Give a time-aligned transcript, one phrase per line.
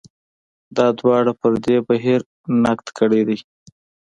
[0.75, 2.21] دا دواړو پر دې بهیر
[2.65, 3.37] نقد کړی دی.